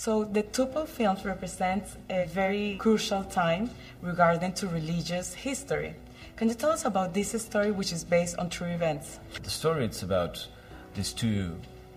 [0.00, 3.68] So the Pope films represent a very crucial time
[4.00, 5.94] regarding to religious history.
[6.36, 9.20] Can you tell us about this story, which is based on true events?
[9.42, 10.46] The story it's about
[10.94, 11.54] these two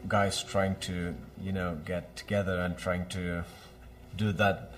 [0.09, 3.45] guys trying to, you know, get together and trying to
[4.17, 4.73] do that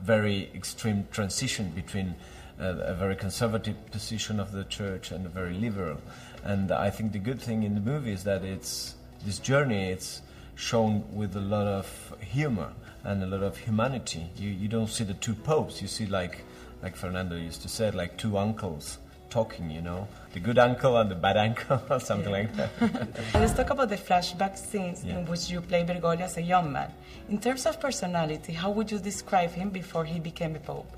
[0.00, 2.16] very extreme transition between
[2.58, 5.98] a, a very conservative position of the church and a very liberal.
[6.42, 9.90] And I think the good thing in the movie is that it's this journey.
[9.90, 10.20] It's
[10.56, 11.86] shown with a lot of
[12.20, 12.72] humor
[13.04, 14.26] and a lot of humanity.
[14.36, 15.80] You you don't see the two popes.
[15.80, 16.44] You see like
[16.82, 21.10] like Fernando used to say, like two uncles talking, you know, the good uncle and
[21.10, 22.40] the bad uncle, or something Yeah.
[22.40, 22.70] like that.
[23.34, 25.18] Let's talk about the flashback scenes Yeah.
[25.18, 26.92] in which you play Bergoglio as a young man.
[27.28, 30.90] In terms of personality, how would you describe him before he became a pope?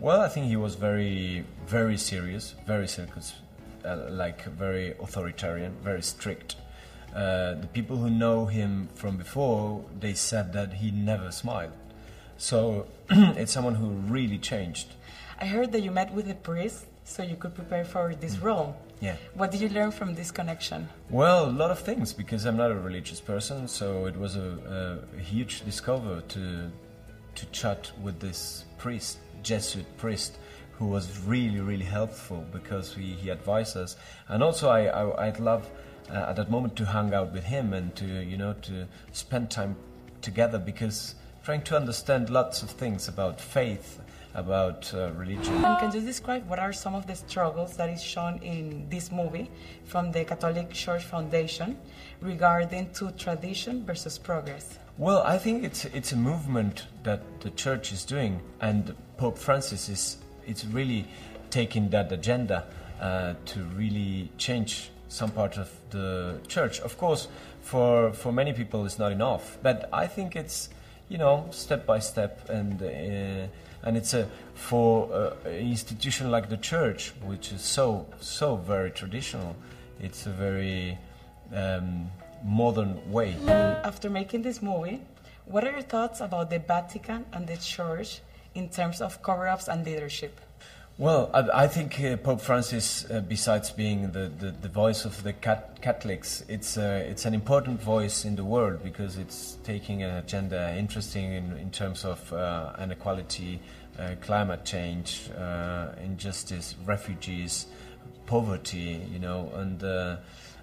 [0.00, 3.34] well, I think he was very, very serious, very circus,
[3.84, 6.56] uh, like very authoritarian, very strict.
[7.14, 11.72] Uh, the people who know him from before, they said that he never smiled.
[12.36, 14.88] So it's someone who really changed.
[15.40, 18.76] I heard that you met with a priest so you could prepare for this role.
[19.00, 19.16] Yeah.
[19.34, 20.88] What did you learn from this connection?
[21.08, 25.02] Well, a lot of things because I'm not a religious person, so it was a,
[25.16, 26.70] a huge discover to
[27.36, 30.36] to chat with this priest, Jesuit priest,
[30.72, 33.96] who was really really helpful because he, he advised us,
[34.28, 35.68] and also I, I I'd love
[36.12, 39.76] at that moment to hang out with him and to you know to spend time
[40.22, 44.00] together because trying to understand lots of things about faith,
[44.34, 45.54] about uh, religion.
[45.64, 49.10] And can you describe what are some of the struggles that is shown in this
[49.10, 49.50] movie
[49.84, 51.78] from the Catholic Church Foundation
[52.20, 54.78] regarding to tradition versus progress?
[54.98, 59.88] Well, I think it's it's a movement that the church is doing, and Pope Francis
[59.88, 61.06] is it's really
[61.48, 62.66] taking that agenda
[63.00, 66.80] uh, to really change some part of the church.
[66.80, 67.28] Of course,
[67.60, 70.70] for for many people it's not enough, but I think it's
[71.08, 76.48] you know step by step, and uh, and it's a for uh, an institution like
[76.48, 79.56] the church, which is so so very traditional.
[80.00, 80.96] It's a very
[81.54, 82.10] um,
[82.44, 83.36] modern way.
[83.84, 85.00] After making this movie,
[85.44, 88.20] what are your thoughts about the Vatican and the Church
[88.54, 90.40] in terms of cover ups and leadership?
[91.00, 95.22] Well, I, I think uh, Pope Francis, uh, besides being the, the, the voice of
[95.22, 100.02] the cat- Catholics, it's, uh, it's an important voice in the world because it's taking
[100.02, 103.60] an agenda interesting in, in terms of uh, inequality,
[103.98, 107.64] uh, climate change, uh, injustice, refugees,
[108.26, 110.16] poverty, you know, and uh,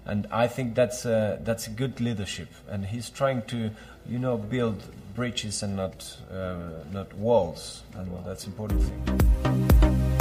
[0.06, 3.72] and I think that's that's a good leadership, and he's trying to,
[4.08, 4.84] you know, build
[5.16, 8.82] bridges and not uh, not walls, and that's important.
[8.82, 10.17] thing.